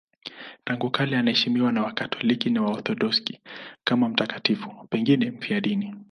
[0.65, 3.39] Tangu kale anaheshimiwa na Wakatoliki na Waorthodoksi
[3.83, 5.93] kama mtakatifu, pengine mfiadini.